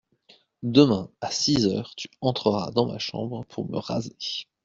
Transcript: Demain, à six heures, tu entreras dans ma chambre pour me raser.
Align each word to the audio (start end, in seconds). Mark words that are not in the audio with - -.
Demain, 0.63 1.11
à 1.21 1.29
six 1.29 1.67
heures, 1.67 1.93
tu 1.95 2.07
entreras 2.21 2.71
dans 2.71 2.87
ma 2.87 2.97
chambre 2.97 3.45
pour 3.49 3.69
me 3.69 3.77
raser. 3.77 4.17